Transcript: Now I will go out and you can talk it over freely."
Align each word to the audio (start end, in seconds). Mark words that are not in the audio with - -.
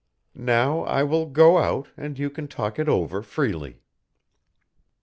Now 0.33 0.79
I 0.85 1.03
will 1.03 1.27
go 1.27 1.59
out 1.59 1.89
and 1.95 2.17
you 2.17 2.31
can 2.31 2.47
talk 2.47 2.79
it 2.79 2.89
over 2.89 3.21
freely." 3.21 3.83